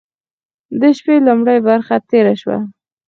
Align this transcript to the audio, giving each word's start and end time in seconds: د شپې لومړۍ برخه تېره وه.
د 0.79 0.81
شپې 0.97 1.15
لومړۍ 1.27 1.59
برخه 1.67 1.95
تېره 2.09 2.35
وه. 2.47 2.57